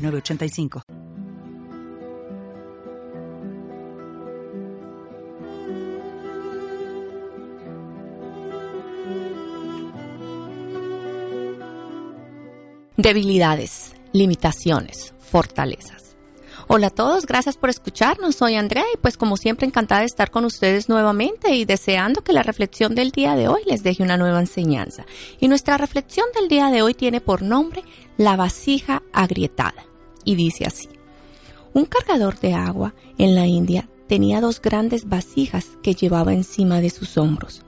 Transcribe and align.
985. 0.00 0.82
Debilidades, 12.96 13.94
limitaciones, 14.12 15.14
fortalezas. 15.18 16.16
Hola 16.68 16.88
a 16.88 16.90
todos, 16.90 17.24
gracias 17.24 17.56
por 17.56 17.70
escucharnos. 17.70 18.36
Soy 18.36 18.56
Andrea 18.56 18.84
y 18.94 18.98
pues 18.98 19.16
como 19.16 19.38
siempre 19.38 19.66
encantada 19.66 20.02
de 20.02 20.06
estar 20.06 20.30
con 20.30 20.44
ustedes 20.44 20.88
nuevamente 20.88 21.54
y 21.54 21.64
deseando 21.64 22.22
que 22.22 22.34
la 22.34 22.42
reflexión 22.42 22.94
del 22.94 23.10
día 23.10 23.36
de 23.36 23.48
hoy 23.48 23.62
les 23.66 23.82
deje 23.82 24.02
una 24.02 24.18
nueva 24.18 24.38
enseñanza. 24.38 25.06
Y 25.40 25.48
nuestra 25.48 25.78
reflexión 25.78 26.26
del 26.38 26.48
día 26.48 26.70
de 26.70 26.82
hoy 26.82 26.92
tiene 26.92 27.22
por 27.22 27.40
nombre 27.40 27.82
la 28.18 28.36
vasija 28.36 29.02
agrietada 29.12 29.89
y 30.24 30.34
dice 30.34 30.64
así. 30.64 30.88
Un 31.72 31.84
cargador 31.84 32.38
de 32.40 32.54
agua 32.54 32.94
en 33.18 33.34
la 33.34 33.46
India 33.46 33.88
tenía 34.08 34.40
dos 34.40 34.60
grandes 34.60 35.08
vasijas 35.08 35.68
que 35.82 35.94
llevaba 35.94 36.32
encima 36.32 36.80
de 36.80 36.90
sus 36.90 37.16
hombros, 37.16 37.62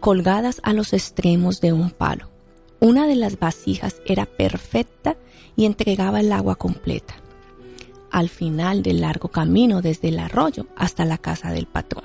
colgadas 0.00 0.60
a 0.64 0.72
los 0.72 0.92
extremos 0.94 1.60
de 1.60 1.72
un 1.72 1.90
palo. 1.90 2.30
Una 2.80 3.06
de 3.06 3.16
las 3.16 3.38
vasijas 3.38 4.00
era 4.06 4.24
perfecta 4.24 5.18
y 5.56 5.66
entregaba 5.66 6.20
el 6.20 6.32
agua 6.32 6.54
completa, 6.54 7.14
al 8.10 8.30
final 8.30 8.82
del 8.82 9.02
largo 9.02 9.28
camino 9.28 9.82
desde 9.82 10.08
el 10.08 10.18
arroyo 10.18 10.66
hasta 10.76 11.04
la 11.04 11.18
casa 11.18 11.50
del 11.52 11.66
patrón. 11.66 12.04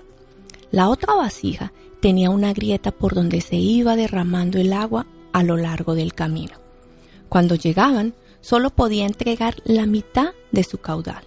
La 0.71 0.89
otra 0.89 1.13
vasija 1.13 1.71
tenía 2.01 2.29
una 2.29 2.51
grieta 2.51 2.91
por 2.91 3.15
donde 3.15 3.39
se 3.39 3.55
iba 3.55 3.95
derramando 3.95 4.59
el 4.59 4.73
agua 4.73 5.05
a 5.31 5.43
lo 5.43 5.55
largo 5.55 5.95
del 5.95 6.13
camino. 6.13 6.57
Cuando 7.29 7.55
llegaban, 7.55 8.13
solo 8.45 8.69
podía 8.69 9.07
entregar 9.07 9.55
la 9.65 9.87
mitad 9.87 10.33
de 10.51 10.63
su 10.63 10.77
caudal. 10.77 11.23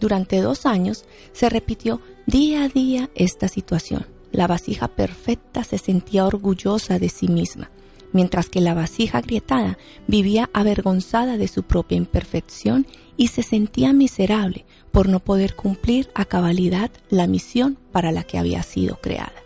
Durante 0.00 0.40
dos 0.40 0.66
años 0.66 1.04
se 1.32 1.48
repitió 1.48 2.00
día 2.26 2.64
a 2.64 2.68
día 2.68 3.10
esta 3.14 3.46
situación. 3.46 4.06
La 4.32 4.48
vasija 4.48 4.88
perfecta 4.88 5.62
se 5.62 5.78
sentía 5.78 6.26
orgullosa 6.26 6.98
de 6.98 7.10
sí 7.10 7.28
misma, 7.28 7.70
mientras 8.12 8.48
que 8.48 8.60
la 8.60 8.74
vasija 8.74 9.18
agrietada 9.18 9.78
vivía 10.08 10.50
avergonzada 10.52 11.36
de 11.36 11.46
su 11.46 11.62
propia 11.62 11.96
imperfección 11.96 12.88
y 13.16 13.28
se 13.28 13.44
sentía 13.44 13.92
miserable 13.92 14.64
por 14.90 15.08
no 15.08 15.20
poder 15.20 15.54
cumplir 15.54 16.10
a 16.14 16.24
cabalidad 16.24 16.90
la 17.08 17.28
misión 17.28 17.78
para 17.92 18.10
la 18.10 18.24
que 18.24 18.36
había 18.36 18.64
sido 18.64 18.96
creada. 19.00 19.44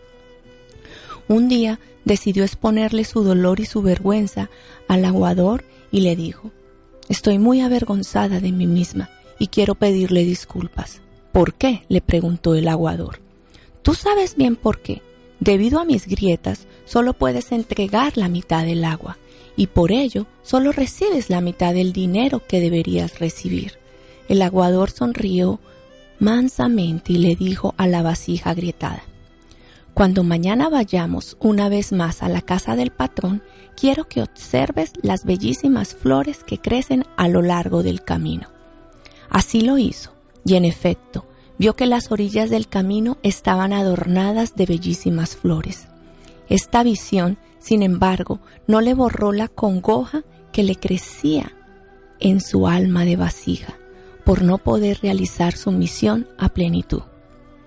Un 1.28 1.50
día 1.50 1.78
decidió 2.06 2.42
exponerle 2.42 3.04
su 3.04 3.22
dolor 3.22 3.60
y 3.60 3.66
su 3.66 3.82
vergüenza 3.82 4.48
al 4.88 5.04
aguador 5.04 5.62
y 5.90 6.00
le 6.00 6.16
dijo, 6.16 6.50
Estoy 7.08 7.38
muy 7.38 7.60
avergonzada 7.60 8.40
de 8.40 8.52
mí 8.52 8.66
misma 8.66 9.10
y 9.38 9.48
quiero 9.48 9.74
pedirle 9.74 10.24
disculpas. 10.24 11.00
¿Por 11.32 11.54
qué? 11.54 11.82
le 11.88 12.00
preguntó 12.00 12.54
el 12.54 12.68
aguador. 12.68 13.20
Tú 13.82 13.94
sabes 13.94 14.36
bien 14.36 14.56
por 14.56 14.80
qué. 14.80 15.02
Debido 15.40 15.80
a 15.80 15.84
mis 15.84 16.06
grietas, 16.06 16.66
solo 16.84 17.14
puedes 17.14 17.50
entregar 17.50 18.16
la 18.16 18.28
mitad 18.28 18.64
del 18.64 18.84
agua 18.84 19.18
y 19.56 19.66
por 19.66 19.90
ello 19.90 20.26
solo 20.42 20.72
recibes 20.72 21.30
la 21.30 21.40
mitad 21.40 21.74
del 21.74 21.92
dinero 21.92 22.42
que 22.46 22.60
deberías 22.60 23.18
recibir. 23.18 23.78
El 24.28 24.40
aguador 24.40 24.90
sonrió 24.90 25.58
mansamente 26.20 27.14
y 27.14 27.18
le 27.18 27.34
dijo 27.34 27.74
a 27.76 27.88
la 27.88 28.02
vasija 28.02 28.50
agrietada, 28.50 29.02
cuando 29.94 30.24
mañana 30.24 30.68
vayamos 30.68 31.36
una 31.40 31.68
vez 31.68 31.92
más 31.92 32.22
a 32.22 32.28
la 32.28 32.40
casa 32.40 32.76
del 32.76 32.90
patrón, 32.90 33.42
quiero 33.76 34.08
que 34.08 34.22
observes 34.22 34.92
las 35.02 35.24
bellísimas 35.24 35.94
flores 35.94 36.44
que 36.44 36.58
crecen 36.58 37.04
a 37.16 37.28
lo 37.28 37.42
largo 37.42 37.82
del 37.82 38.02
camino. 38.02 38.48
Así 39.28 39.60
lo 39.60 39.78
hizo, 39.78 40.14
y 40.44 40.54
en 40.54 40.64
efecto, 40.64 41.26
vio 41.58 41.74
que 41.74 41.86
las 41.86 42.10
orillas 42.10 42.50
del 42.50 42.68
camino 42.68 43.18
estaban 43.22 43.72
adornadas 43.72 44.56
de 44.56 44.66
bellísimas 44.66 45.36
flores. 45.36 45.88
Esta 46.48 46.82
visión, 46.82 47.38
sin 47.58 47.82
embargo, 47.82 48.40
no 48.66 48.80
le 48.80 48.94
borró 48.94 49.32
la 49.32 49.48
congoja 49.48 50.24
que 50.52 50.62
le 50.62 50.76
crecía 50.76 51.52
en 52.18 52.40
su 52.40 52.66
alma 52.66 53.04
de 53.04 53.16
vasija 53.16 53.74
por 54.24 54.42
no 54.42 54.58
poder 54.58 55.00
realizar 55.02 55.56
su 55.56 55.70
misión 55.72 56.28
a 56.38 56.48
plenitud. 56.48 57.02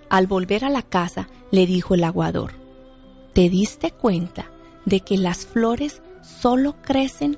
Al 0.10 0.28
volver 0.28 0.66
a 0.66 0.70
la 0.70 0.82
casa, 0.82 1.28
le 1.52 1.66
dijo 1.66 1.96
el 1.96 2.04
aguador, 2.04 2.54
¿te 3.34 3.50
diste 3.50 3.92
cuenta 3.92 4.52
de 4.86 5.00
que 5.00 5.18
las 5.18 5.46
flores 5.46 6.02
solo 6.22 6.76
crecen 6.82 7.38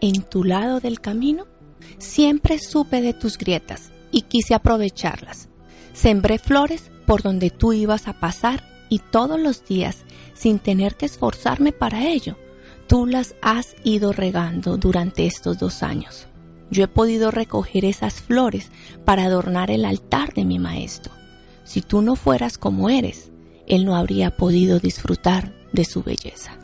en 0.00 0.22
tu 0.22 0.44
lado 0.44 0.80
del 0.80 1.00
camino? 1.00 1.46
Siempre 1.98 2.58
supe 2.58 3.00
de 3.00 3.14
tus 3.14 3.38
grietas 3.38 3.92
y 4.10 4.22
quise 4.22 4.54
aprovecharlas. 4.54 5.48
Sembré 5.92 6.38
flores 6.38 6.90
por 7.06 7.22
donde 7.22 7.50
tú 7.50 7.72
ibas 7.72 8.08
a 8.08 8.14
pasar 8.14 8.64
y 8.88 8.98
todos 8.98 9.38
los 9.38 9.64
días, 9.64 10.04
sin 10.34 10.58
tener 10.58 10.96
que 10.96 11.06
esforzarme 11.06 11.72
para 11.72 12.08
ello, 12.08 12.36
tú 12.86 13.06
las 13.06 13.34
has 13.40 13.76
ido 13.84 14.12
regando 14.12 14.76
durante 14.76 15.26
estos 15.26 15.58
dos 15.58 15.82
años. 15.82 16.26
Yo 16.70 16.84
he 16.84 16.88
podido 16.88 17.30
recoger 17.30 17.84
esas 17.84 18.14
flores 18.14 18.70
para 19.04 19.24
adornar 19.24 19.70
el 19.70 19.84
altar 19.84 20.34
de 20.34 20.44
mi 20.44 20.58
maestro. 20.58 21.19
Si 21.64 21.82
tú 21.82 22.02
no 22.02 22.16
fueras 22.16 22.58
como 22.58 22.90
eres, 22.90 23.30
él 23.66 23.84
no 23.84 23.96
habría 23.96 24.36
podido 24.36 24.80
disfrutar 24.80 25.52
de 25.72 25.84
su 25.84 26.02
belleza. 26.02 26.56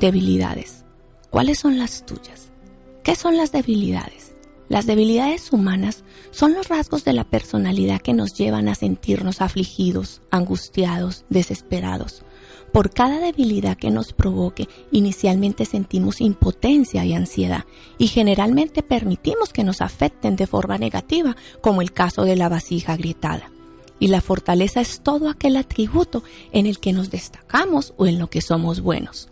Debilidades. 0.00 0.84
¿Cuáles 1.30 1.58
son 1.58 1.78
las 1.78 2.06
tuyas? 2.06 2.50
¿Qué 3.02 3.14
son 3.14 3.36
las 3.36 3.52
debilidades? 3.52 4.34
Las 4.68 4.86
debilidades 4.86 5.52
humanas 5.52 6.04
son 6.30 6.54
los 6.54 6.68
rasgos 6.68 7.04
de 7.04 7.14
la 7.14 7.24
personalidad 7.24 8.00
que 8.00 8.12
nos 8.12 8.34
llevan 8.34 8.68
a 8.68 8.74
sentirnos 8.74 9.40
afligidos, 9.40 10.20
angustiados, 10.30 11.24
desesperados, 11.30 12.22
por 12.72 12.90
cada 12.90 13.18
debilidad 13.18 13.76
que 13.76 13.90
nos 13.90 14.12
provoque, 14.12 14.68
inicialmente 14.90 15.64
sentimos 15.64 16.20
impotencia 16.20 17.04
y 17.04 17.14
ansiedad 17.14 17.64
y 17.96 18.08
generalmente 18.08 18.82
permitimos 18.82 19.52
que 19.52 19.64
nos 19.64 19.80
afecten 19.80 20.36
de 20.36 20.46
forma 20.46 20.78
negativa, 20.78 21.36
como 21.60 21.82
el 21.82 21.92
caso 21.92 22.24
de 22.24 22.36
la 22.36 22.48
vasija 22.48 22.92
agrietada. 22.92 23.50
Y 24.00 24.08
la 24.08 24.20
fortaleza 24.20 24.80
es 24.80 25.00
todo 25.00 25.28
aquel 25.28 25.56
atributo 25.56 26.22
en 26.52 26.66
el 26.66 26.78
que 26.78 26.92
nos 26.92 27.10
destacamos 27.10 27.94
o 27.96 28.06
en 28.06 28.18
lo 28.18 28.28
que 28.28 28.40
somos 28.40 28.80
buenos. 28.80 29.28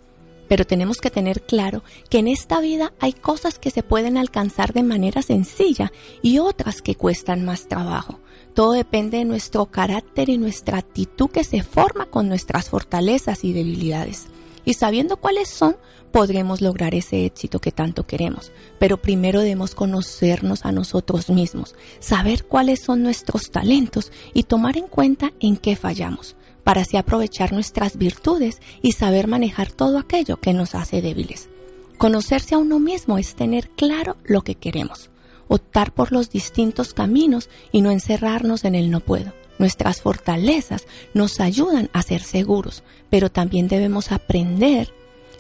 Pero 0.48 0.66
tenemos 0.66 0.98
que 0.98 1.10
tener 1.10 1.42
claro 1.42 1.82
que 2.08 2.18
en 2.18 2.28
esta 2.28 2.60
vida 2.60 2.92
hay 3.00 3.12
cosas 3.12 3.58
que 3.58 3.70
se 3.70 3.82
pueden 3.82 4.16
alcanzar 4.16 4.72
de 4.72 4.82
manera 4.82 5.22
sencilla 5.22 5.92
y 6.22 6.38
otras 6.38 6.82
que 6.82 6.94
cuestan 6.94 7.44
más 7.44 7.68
trabajo. 7.68 8.20
Todo 8.54 8.72
depende 8.72 9.18
de 9.18 9.24
nuestro 9.24 9.66
carácter 9.66 10.28
y 10.28 10.38
nuestra 10.38 10.78
actitud 10.78 11.30
que 11.30 11.44
se 11.44 11.62
forma 11.62 12.06
con 12.06 12.28
nuestras 12.28 12.70
fortalezas 12.70 13.44
y 13.44 13.52
debilidades. 13.52 14.26
Y 14.64 14.74
sabiendo 14.74 15.18
cuáles 15.18 15.48
son, 15.48 15.76
podremos 16.10 16.62
lograr 16.62 16.94
ese 16.94 17.26
éxito 17.26 17.60
que 17.60 17.72
tanto 17.72 18.06
queremos. 18.06 18.52
Pero 18.78 18.96
primero 18.96 19.40
debemos 19.40 19.74
conocernos 19.74 20.64
a 20.64 20.72
nosotros 20.72 21.28
mismos, 21.28 21.74
saber 22.00 22.44
cuáles 22.46 22.80
son 22.80 23.02
nuestros 23.02 23.50
talentos 23.50 24.10
y 24.32 24.44
tomar 24.44 24.78
en 24.78 24.86
cuenta 24.86 25.32
en 25.40 25.56
qué 25.56 25.76
fallamos 25.76 26.36
para 26.66 26.80
así 26.80 26.96
aprovechar 26.96 27.52
nuestras 27.52 27.96
virtudes 27.96 28.60
y 28.82 28.90
saber 28.90 29.28
manejar 29.28 29.70
todo 29.70 30.00
aquello 30.00 30.38
que 30.38 30.52
nos 30.52 30.74
hace 30.74 31.00
débiles. 31.00 31.48
Conocerse 31.96 32.56
a 32.56 32.58
uno 32.58 32.80
mismo 32.80 33.18
es 33.18 33.36
tener 33.36 33.68
claro 33.68 34.16
lo 34.24 34.42
que 34.42 34.56
queremos, 34.56 35.08
optar 35.46 35.94
por 35.94 36.10
los 36.10 36.28
distintos 36.28 36.92
caminos 36.92 37.50
y 37.70 37.82
no 37.82 37.92
encerrarnos 37.92 38.64
en 38.64 38.74
el 38.74 38.90
no 38.90 38.98
puedo. 38.98 39.32
Nuestras 39.60 40.02
fortalezas 40.02 40.88
nos 41.14 41.38
ayudan 41.38 41.88
a 41.92 42.02
ser 42.02 42.20
seguros, 42.20 42.82
pero 43.10 43.30
también 43.30 43.68
debemos 43.68 44.10
aprender 44.10 44.92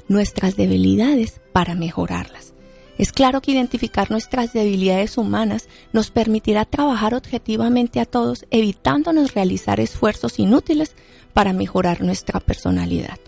nuestras 0.06 0.54
debilidades 0.54 1.40
para 1.52 1.74
mejorarlas. 1.74 2.54
Es 2.98 3.12
claro 3.12 3.42
que 3.42 3.52
identificar 3.52 4.10
nuestras 4.10 4.52
debilidades 4.52 5.18
humanas 5.18 5.68
nos 5.92 6.10
permitirá 6.10 6.64
trabajar 6.64 7.14
objetivamente 7.14 8.00
a 8.00 8.06
todos, 8.06 8.46
evitándonos 8.50 9.34
realizar 9.34 9.80
esfuerzos 9.80 10.38
inútiles 10.38 10.94
para 11.34 11.52
mejorar 11.52 12.00
nuestra 12.00 12.40
personalidad. 12.40 13.18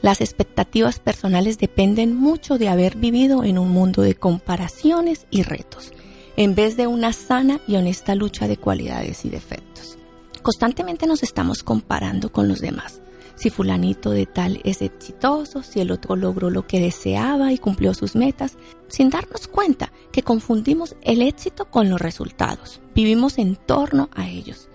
Las 0.00 0.22
expectativas 0.22 0.98
personales 0.98 1.58
dependen 1.58 2.16
mucho 2.16 2.56
de 2.56 2.68
haber 2.68 2.96
vivido 2.96 3.44
en 3.44 3.58
un 3.58 3.70
mundo 3.70 4.00
de 4.00 4.14
comparaciones 4.14 5.26
y 5.30 5.42
retos, 5.42 5.92
en 6.36 6.54
vez 6.54 6.78
de 6.78 6.86
una 6.86 7.12
sana 7.12 7.60
y 7.66 7.76
honesta 7.76 8.14
lucha 8.14 8.48
de 8.48 8.56
cualidades 8.56 9.26
y 9.26 9.28
defectos. 9.28 9.98
Constantemente 10.40 11.06
nos 11.06 11.22
estamos 11.22 11.62
comparando 11.62 12.32
con 12.32 12.48
los 12.48 12.60
demás. 12.60 13.02
Si 13.40 13.48
fulanito 13.48 14.10
de 14.10 14.26
tal 14.26 14.60
es 14.64 14.82
exitoso, 14.82 15.62
si 15.62 15.80
el 15.80 15.92
otro 15.92 16.14
logró 16.14 16.50
lo 16.50 16.66
que 16.66 16.78
deseaba 16.78 17.54
y 17.54 17.56
cumplió 17.56 17.94
sus 17.94 18.14
metas, 18.14 18.58
sin 18.88 19.08
darnos 19.08 19.48
cuenta 19.48 19.94
que 20.12 20.22
confundimos 20.22 20.94
el 21.00 21.22
éxito 21.22 21.64
con 21.64 21.88
los 21.88 21.98
resultados. 21.98 22.82
Vivimos 22.94 23.38
en 23.38 23.56
torno 23.56 24.10
a 24.14 24.28
ellos. 24.28 24.68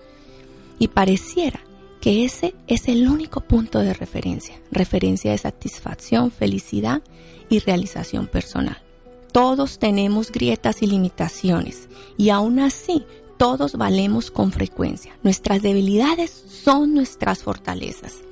Y 0.80 0.88
pareciera 0.88 1.60
que 2.00 2.24
ese 2.24 2.56
es 2.66 2.88
el 2.88 3.06
único 3.06 3.40
punto 3.40 3.78
de 3.78 3.94
referencia, 3.94 4.60
referencia 4.72 5.30
de 5.30 5.38
satisfacción, 5.38 6.32
felicidad 6.32 7.02
y 7.48 7.60
realización 7.60 8.26
personal. 8.26 8.82
Todos 9.30 9.78
tenemos 9.78 10.32
grietas 10.32 10.82
y 10.82 10.88
limitaciones 10.88 11.88
y 12.18 12.30
aún 12.30 12.58
así 12.58 13.06
todos 13.36 13.74
valemos 13.74 14.32
con 14.32 14.50
frecuencia. 14.50 15.16
Nuestras 15.22 15.62
debilidades 15.62 16.32
son 16.32 16.94
nuestras 16.94 17.44
fortalezas. 17.44 18.22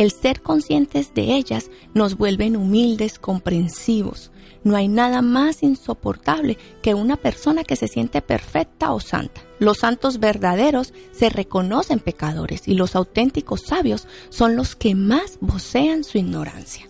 El 0.00 0.12
ser 0.12 0.40
conscientes 0.40 1.12
de 1.12 1.34
ellas 1.34 1.70
nos 1.92 2.16
vuelven 2.16 2.56
humildes, 2.56 3.18
comprensivos. 3.18 4.30
No 4.64 4.74
hay 4.74 4.88
nada 4.88 5.20
más 5.20 5.62
insoportable 5.62 6.56
que 6.80 6.94
una 6.94 7.16
persona 7.16 7.64
que 7.64 7.76
se 7.76 7.86
siente 7.86 8.22
perfecta 8.22 8.94
o 8.94 9.00
santa. 9.00 9.42
Los 9.58 9.80
santos 9.80 10.18
verdaderos 10.18 10.94
se 11.12 11.28
reconocen 11.28 11.98
pecadores 11.98 12.66
y 12.66 12.76
los 12.76 12.96
auténticos 12.96 13.60
sabios 13.60 14.08
son 14.30 14.56
los 14.56 14.74
que 14.74 14.94
más 14.94 15.36
vocean 15.42 16.02
su 16.02 16.16
ignorancia. 16.16 16.88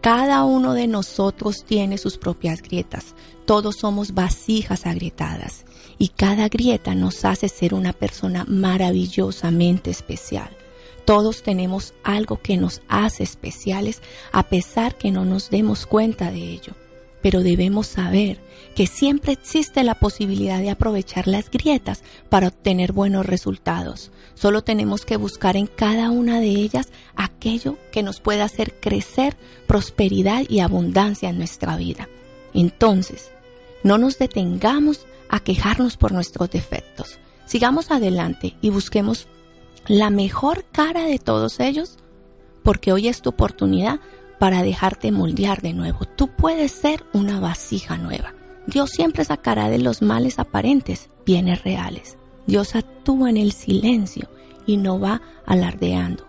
Cada 0.00 0.44
uno 0.44 0.74
de 0.74 0.86
nosotros 0.86 1.64
tiene 1.66 1.98
sus 1.98 2.16
propias 2.16 2.62
grietas. 2.62 3.16
Todos 3.44 3.78
somos 3.78 4.14
vasijas 4.14 4.86
agrietadas 4.86 5.64
y 5.98 6.10
cada 6.10 6.48
grieta 6.48 6.94
nos 6.94 7.24
hace 7.24 7.48
ser 7.48 7.74
una 7.74 7.92
persona 7.92 8.44
maravillosamente 8.46 9.90
especial. 9.90 10.59
Todos 11.10 11.42
tenemos 11.42 11.92
algo 12.04 12.36
que 12.36 12.56
nos 12.56 12.82
hace 12.86 13.24
especiales 13.24 14.00
a 14.30 14.44
pesar 14.44 14.96
que 14.96 15.10
no 15.10 15.24
nos 15.24 15.50
demos 15.50 15.84
cuenta 15.84 16.30
de 16.30 16.38
ello. 16.38 16.74
Pero 17.20 17.40
debemos 17.40 17.88
saber 17.88 18.38
que 18.76 18.86
siempre 18.86 19.32
existe 19.32 19.82
la 19.82 19.96
posibilidad 19.96 20.60
de 20.60 20.70
aprovechar 20.70 21.26
las 21.26 21.50
grietas 21.50 22.04
para 22.28 22.46
obtener 22.46 22.92
buenos 22.92 23.26
resultados. 23.26 24.12
Solo 24.34 24.62
tenemos 24.62 25.04
que 25.04 25.16
buscar 25.16 25.56
en 25.56 25.66
cada 25.66 26.10
una 26.10 26.38
de 26.38 26.50
ellas 26.50 26.90
aquello 27.16 27.76
que 27.90 28.04
nos 28.04 28.20
pueda 28.20 28.44
hacer 28.44 28.78
crecer 28.78 29.36
prosperidad 29.66 30.44
y 30.48 30.60
abundancia 30.60 31.28
en 31.28 31.38
nuestra 31.38 31.76
vida. 31.76 32.08
Entonces, 32.54 33.32
no 33.82 33.98
nos 33.98 34.16
detengamos 34.16 35.08
a 35.28 35.40
quejarnos 35.40 35.96
por 35.96 36.12
nuestros 36.12 36.52
defectos. 36.52 37.18
Sigamos 37.46 37.90
adelante 37.90 38.54
y 38.60 38.70
busquemos 38.70 39.26
la 39.90 40.08
mejor 40.08 40.66
cara 40.70 41.02
de 41.02 41.18
todos 41.18 41.58
ellos, 41.58 41.98
porque 42.62 42.92
hoy 42.92 43.08
es 43.08 43.22
tu 43.22 43.30
oportunidad 43.30 43.98
para 44.38 44.62
dejarte 44.62 45.10
moldear 45.10 45.62
de 45.62 45.72
nuevo. 45.72 46.04
Tú 46.04 46.28
puedes 46.28 46.70
ser 46.70 47.04
una 47.12 47.40
vasija 47.40 47.98
nueva. 47.98 48.32
Dios 48.68 48.90
siempre 48.90 49.24
sacará 49.24 49.68
de 49.68 49.80
los 49.80 50.00
males 50.00 50.38
aparentes 50.38 51.10
bienes 51.26 51.64
reales. 51.64 52.16
Dios 52.46 52.76
actúa 52.76 53.30
en 53.30 53.36
el 53.36 53.50
silencio 53.50 54.30
y 54.64 54.76
no 54.76 55.00
va 55.00 55.22
alardeando. 55.44 56.24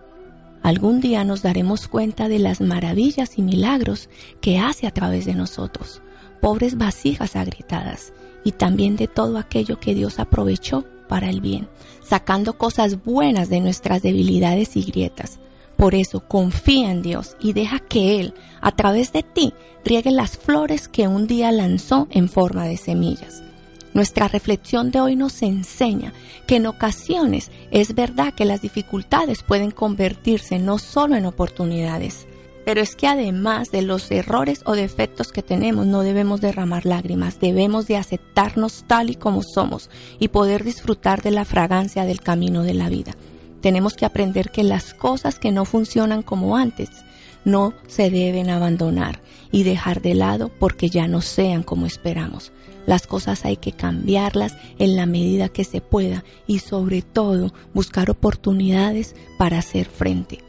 Algún 0.64 1.00
día 1.00 1.24
nos 1.24 1.44
daremos 1.44 1.88
cuenta 1.88 2.28
de 2.28 2.40
las 2.40 2.62
maravillas 2.62 3.38
y 3.38 3.44
milagros 3.44 4.10
que 4.42 4.58
hace 4.58 4.88
a 4.88 4.92
través 4.92 5.26
de 5.26 5.36
nosotros, 5.36 6.02
pobres 6.42 6.80
vasijas 6.80 7.36
agritadas, 7.36 8.12
y 8.44 8.54
también 8.54 8.96
de 8.96 9.08
todo 9.08 9.38
aquello 9.38 9.80
que 9.80 9.94
Dios 9.94 10.18
aprovechó 10.18 10.84
para 11.12 11.30
el 11.30 11.42
bien, 11.42 11.68
sacando 12.02 12.58
cosas 12.58 13.04
buenas 13.04 13.50
de 13.50 13.60
nuestras 13.60 14.02
debilidades 14.02 14.78
y 14.78 14.84
grietas. 14.84 15.40
Por 15.76 15.94
eso 15.94 16.26
confía 16.26 16.90
en 16.90 17.02
Dios 17.02 17.36
y 17.42 17.52
deja 17.52 17.80
que 17.80 18.22
Él, 18.22 18.34
a 18.62 18.72
través 18.72 19.12
de 19.12 19.22
ti, 19.22 19.54
riegue 19.84 20.12
las 20.12 20.38
flores 20.38 20.88
que 20.88 21.10
un 21.10 21.28
día 21.28 21.52
lanzó 21.52 22.08
en 22.12 22.30
forma 22.30 22.64
de 22.64 22.78
semillas. 22.78 23.44
Nuestra 23.94 24.30
reflexión 24.30 24.90
de 24.90 25.02
hoy 25.02 25.18
nos 25.18 25.42
enseña 25.42 26.14
que 26.48 26.56
en 26.56 26.68
ocasiones 26.68 27.52
es 27.72 27.94
verdad 27.94 28.34
que 28.34 28.46
las 28.46 28.62
dificultades 28.62 29.44
pueden 29.44 29.72
convertirse 29.72 30.60
no 30.60 30.78
solo 30.78 31.18
en 31.18 31.26
oportunidades, 31.26 32.26
pero 32.66 32.82
es 32.82 32.96
que 32.96 33.08
además 33.08 33.72
de 33.72 33.82
los 33.82 34.10
errores 34.12 34.62
o 34.66 34.74
defectos 34.74 35.32
que 35.32 35.42
tenemos, 35.42 35.88
no 35.88 36.02
debemos 36.02 36.42
derramar 36.42 36.86
lágrimas, 36.86 37.40
debemos 37.40 37.88
de 37.88 37.98
aceptarnos 37.98 38.86
tal 38.88 39.10
y 39.10 39.16
como 39.16 39.42
somos 39.44 39.90
y 40.20 40.28
poder 40.28 40.64
disfrutar 40.64 41.22
de 41.22 41.32
la 41.32 41.46
fragancia 41.46 42.06
del 42.06 42.22
camino 42.22 42.64
de 42.64 42.74
la 42.74 42.90
vida. 42.90 43.16
Tenemos 43.62 43.94
que 43.94 44.06
aprender 44.06 44.52
que 44.52 44.64
las 44.64 44.94
cosas 44.94 45.40
que 45.40 45.52
no 45.52 45.66
funcionan 45.66 46.24
como 46.24 46.58
antes 46.58 46.90
no 47.46 47.74
se 47.88 48.10
deben 48.10 48.50
abandonar 48.50 49.22
y 49.52 49.64
dejar 49.64 50.02
de 50.02 50.14
lado 50.14 50.50
porque 50.60 50.90
ya 50.90 51.08
no 51.08 51.22
sean 51.22 51.64
como 51.64 51.86
esperamos. 51.86 52.52
Las 52.86 53.06
cosas 53.06 53.46
hay 53.46 53.58
que 53.58 53.72
cambiarlas 53.72 54.56
en 54.80 54.96
la 54.96 55.06
medida 55.06 55.50
que 55.50 55.64
se 55.64 55.82
pueda 55.82 56.24
y 56.48 56.60
sobre 56.60 57.02
todo 57.02 57.54
buscar 57.74 58.10
oportunidades 58.10 59.16
para 59.38 59.60
hacer 59.60 59.86
frente 59.88 60.44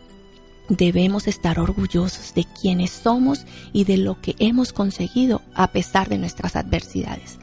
debemos 0.77 1.29
estar 1.29 1.61
orgullosos 1.61 2.33
de 2.33 2.45
quienes 2.45 2.91
somos 2.91 3.45
y 3.75 3.85
de 3.85 3.99
lo 3.99 4.21
que 4.21 4.35
hemos 4.39 4.73
conseguido 4.73 5.43
a 5.55 5.71
pesar 5.71 6.09
de 6.09 6.17
nuestras 6.17 6.57
adversidades. 6.57 7.39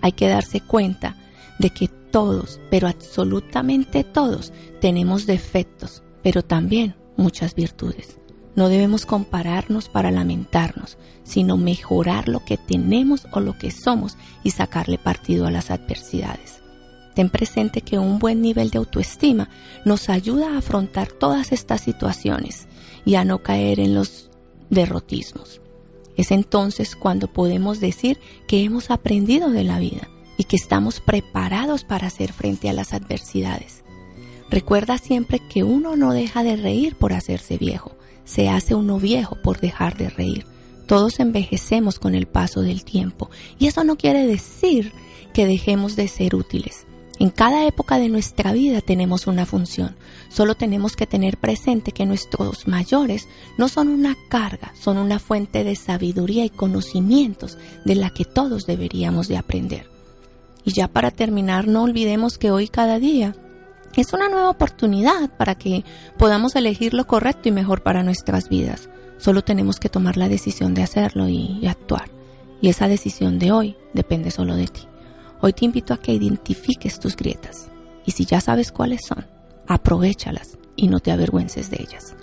Hay 0.00 0.12
que 0.12 0.28
darse 0.28 0.60
cuenta 0.60 1.16
de 1.58 1.70
que 1.70 1.88
todos, 1.88 2.60
pero 2.70 2.88
absolutamente 2.88 4.02
todos, 4.02 4.52
tenemos 4.80 5.26
defectos, 5.26 6.02
pero 6.22 6.42
también 6.42 6.96
muchas 7.18 7.54
virtudes. 7.54 8.18
No 8.56 8.68
debemos 8.68 9.04
compararnos 9.04 9.90
para 9.90 10.10
lamentarnos, 10.10 10.96
sino 11.22 11.58
mejorar 11.58 12.28
lo 12.28 12.44
que 12.44 12.56
tenemos 12.56 13.26
o 13.32 13.40
lo 13.40 13.58
que 13.58 13.70
somos 13.70 14.16
y 14.42 14.52
sacarle 14.52 14.96
partido 14.96 15.46
a 15.46 15.50
las 15.50 15.70
adversidades. 15.70 16.63
Ten 17.14 17.30
presente 17.30 17.80
que 17.80 17.98
un 17.98 18.18
buen 18.18 18.42
nivel 18.42 18.70
de 18.70 18.78
autoestima 18.78 19.48
nos 19.84 20.08
ayuda 20.08 20.54
a 20.54 20.58
afrontar 20.58 21.12
todas 21.12 21.52
estas 21.52 21.80
situaciones 21.80 22.66
y 23.04 23.14
a 23.14 23.24
no 23.24 23.42
caer 23.42 23.80
en 23.80 23.94
los 23.94 24.30
derrotismos. 24.70 25.60
Es 26.16 26.30
entonces 26.30 26.96
cuando 26.96 27.28
podemos 27.28 27.80
decir 27.80 28.18
que 28.46 28.62
hemos 28.62 28.90
aprendido 28.90 29.50
de 29.50 29.64
la 29.64 29.78
vida 29.78 30.08
y 30.36 30.44
que 30.44 30.56
estamos 30.56 31.00
preparados 31.00 31.84
para 31.84 32.08
hacer 32.08 32.32
frente 32.32 32.68
a 32.68 32.72
las 32.72 32.92
adversidades. 32.92 33.84
Recuerda 34.50 34.98
siempre 34.98 35.40
que 35.40 35.64
uno 35.64 35.96
no 35.96 36.12
deja 36.12 36.42
de 36.42 36.56
reír 36.56 36.96
por 36.96 37.12
hacerse 37.12 37.56
viejo, 37.58 37.96
se 38.24 38.48
hace 38.48 38.74
uno 38.74 38.98
viejo 38.98 39.36
por 39.42 39.60
dejar 39.60 39.96
de 39.96 40.10
reír. 40.10 40.46
Todos 40.86 41.18
envejecemos 41.18 41.98
con 41.98 42.14
el 42.14 42.26
paso 42.26 42.60
del 42.62 42.84
tiempo 42.84 43.30
y 43.58 43.66
eso 43.66 43.84
no 43.84 43.96
quiere 43.96 44.26
decir 44.26 44.92
que 45.32 45.46
dejemos 45.46 45.96
de 45.96 46.08
ser 46.08 46.34
útiles. 46.34 46.86
En 47.20 47.30
cada 47.30 47.66
época 47.66 47.98
de 47.98 48.08
nuestra 48.08 48.52
vida 48.52 48.80
tenemos 48.80 49.26
una 49.26 49.46
función. 49.46 49.94
Solo 50.28 50.56
tenemos 50.56 50.96
que 50.96 51.06
tener 51.06 51.38
presente 51.38 51.92
que 51.92 52.06
nuestros 52.06 52.66
mayores 52.66 53.28
no 53.56 53.68
son 53.68 53.88
una 53.88 54.16
carga, 54.28 54.72
son 54.74 54.98
una 54.98 55.20
fuente 55.20 55.62
de 55.62 55.76
sabiduría 55.76 56.44
y 56.44 56.50
conocimientos 56.50 57.56
de 57.84 57.94
la 57.94 58.10
que 58.10 58.24
todos 58.24 58.66
deberíamos 58.66 59.28
de 59.28 59.36
aprender. 59.36 59.88
Y 60.64 60.72
ya 60.72 60.88
para 60.88 61.12
terminar, 61.12 61.68
no 61.68 61.82
olvidemos 61.84 62.36
que 62.36 62.50
hoy 62.50 62.68
cada 62.68 62.98
día 62.98 63.36
es 63.94 64.12
una 64.12 64.28
nueva 64.28 64.50
oportunidad 64.50 65.30
para 65.36 65.54
que 65.54 65.84
podamos 66.18 66.56
elegir 66.56 66.94
lo 66.94 67.06
correcto 67.06 67.48
y 67.48 67.52
mejor 67.52 67.84
para 67.84 68.02
nuestras 68.02 68.48
vidas. 68.48 68.88
Solo 69.18 69.42
tenemos 69.42 69.78
que 69.78 69.88
tomar 69.88 70.16
la 70.16 70.28
decisión 70.28 70.74
de 70.74 70.82
hacerlo 70.82 71.28
y, 71.28 71.58
y 71.62 71.66
actuar. 71.68 72.10
Y 72.60 72.70
esa 72.70 72.88
decisión 72.88 73.38
de 73.38 73.52
hoy 73.52 73.76
depende 73.92 74.32
solo 74.32 74.56
de 74.56 74.66
ti. 74.66 74.88
Hoy 75.44 75.52
te 75.52 75.66
invito 75.66 75.92
a 75.92 75.98
que 75.98 76.10
identifiques 76.10 76.98
tus 76.98 77.16
grietas 77.16 77.68
y 78.06 78.12
si 78.12 78.24
ya 78.24 78.40
sabes 78.40 78.72
cuáles 78.72 79.02
son, 79.06 79.26
aprovechalas 79.66 80.56
y 80.74 80.88
no 80.88 81.00
te 81.00 81.12
avergüences 81.12 81.68
de 81.68 81.82
ellas. 81.82 82.16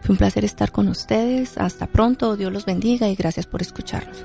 Fue 0.00 0.12
un 0.12 0.16
placer 0.16 0.44
estar 0.44 0.70
con 0.70 0.86
ustedes. 0.86 1.58
Hasta 1.58 1.88
pronto. 1.88 2.36
Dios 2.36 2.52
los 2.52 2.64
bendiga 2.64 3.08
y 3.08 3.16
gracias 3.16 3.46
por 3.46 3.62
escucharnos. 3.62 4.24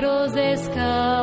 nuestros 0.00 0.32
descansos. 0.34 1.15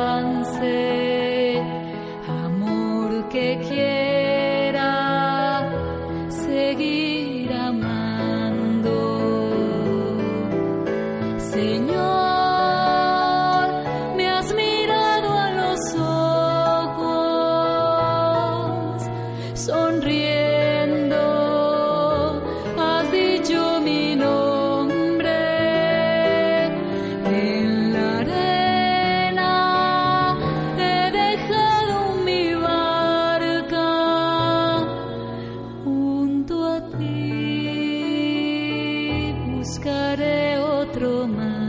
buscaré 39.74 40.56
otro 40.56 41.26
más. 41.26 41.63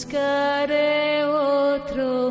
buscaré 0.00 1.22
otro 1.26 2.30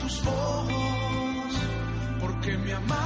tus 0.00 0.26
ojos, 0.26 1.54
porque 2.20 2.56
me 2.58 2.72
amaste. 2.72 2.99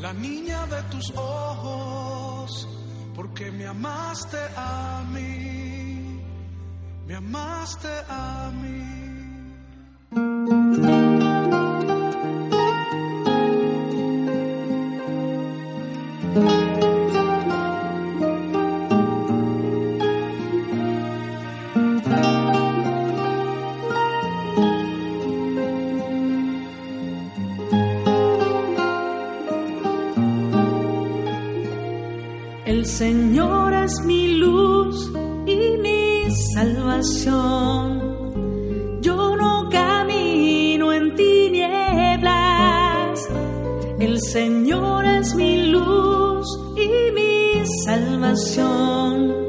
La 0.00 0.12
niña 0.14 0.66
de 0.66 0.82
tus 0.84 1.12
ojos, 1.14 2.68
porque 3.14 3.50
me 3.50 3.66
amaste 3.66 4.38
a 4.56 5.04
mí, 5.12 6.20
me 7.06 7.14
amaste 7.14 7.88
a 8.08 8.50
mí. 8.50 9.19
Señor 44.20 45.06
es 45.06 45.34
mi 45.34 45.66
luz 45.66 46.46
y 46.76 47.10
mi 47.12 47.66
salvación. 47.84 49.39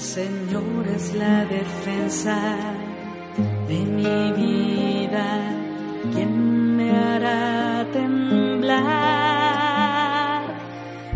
Señor 0.00 0.88
es 0.96 1.14
la 1.14 1.44
defensa 1.44 2.56
de 3.68 3.78
mi 3.80 4.32
vida. 4.32 5.54
¿Quién 6.14 6.74
me 6.74 6.90
hará 6.90 7.86
temblar? 7.92 8.80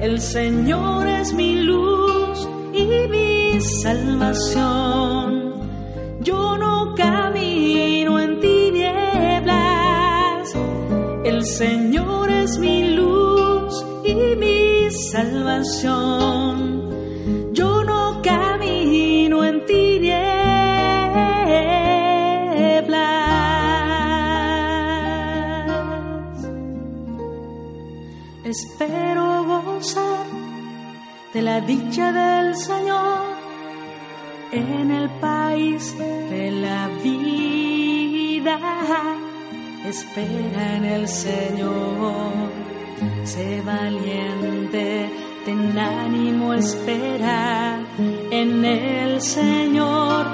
El 0.00 0.20
Señor 0.20 1.06
es 1.06 1.32
mi 1.32 1.62
luz 1.62 2.46
y 2.74 3.08
mi 3.08 3.58
salvación. 3.82 5.54
Yo 6.20 6.58
no 6.58 6.94
camino 6.94 8.20
en 8.20 8.38
tinieblas. 8.38 9.54
El 11.24 11.42
Señor 11.46 12.30
es 12.30 12.58
mi 12.58 12.90
luz 12.90 13.82
y 14.04 14.36
mi 14.36 14.90
salvación. 14.90 16.73
Espero 28.76 29.44
gozar 29.44 30.26
de 31.32 31.42
la 31.42 31.60
dicha 31.60 32.10
del 32.10 32.56
Señor 32.56 33.36
en 34.50 34.90
el 34.90 35.08
país 35.20 35.96
de 35.96 36.50
la 36.50 36.88
vida. 37.00 38.58
Espera 39.86 40.76
en 40.76 40.84
el 40.86 41.06
Señor, 41.06 42.32
sé 43.22 43.62
valiente, 43.64 45.08
ten 45.44 45.78
ánimo, 45.78 46.52
espera 46.54 47.78
en 48.32 48.64
el 48.64 49.20
Señor. 49.20 50.26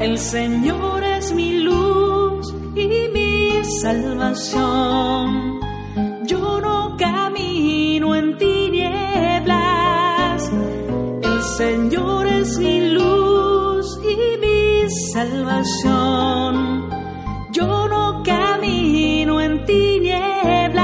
El 0.00 0.16
Señor 0.16 1.04
es 1.04 1.34
mi 1.34 1.58
luz 1.58 2.54
y 2.74 2.88
mi 3.12 3.62
salvación. 3.82 5.51
Señor 11.64 12.26
es 12.26 12.58
mi 12.58 12.76
luz 12.88 13.86
y 14.02 14.16
mi 14.44 14.90
salvación. 15.12 16.54
Yo 17.52 17.86
no 17.86 18.04
camino 18.24 19.40
en 19.40 19.64
tinieblas. 19.64 20.82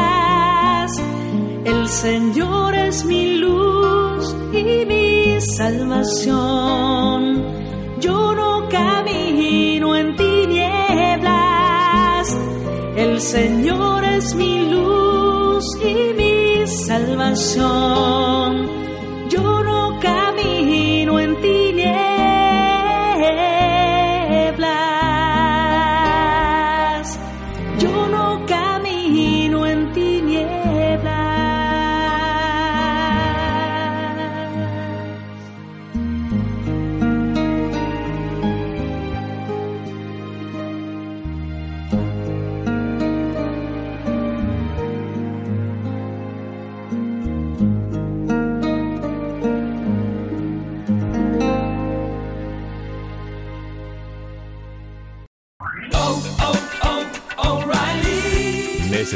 El 1.64 1.88
Señor 1.88 2.76
es 2.76 3.04
mi 3.04 3.38
luz 3.38 4.36
y 4.52 4.84
mi 4.92 5.40
salvación. 5.40 7.22
Yo 7.98 8.34
no 8.36 8.68
camino 8.68 9.96
en 9.96 10.14
tinieblas. 10.14 11.26
El 12.94 13.20
Señor 13.20 14.04
es 14.04 14.32
mi 14.36 14.70
luz 14.70 15.64
y 15.82 16.14
mi 16.20 16.68
salvación. 16.68 18.37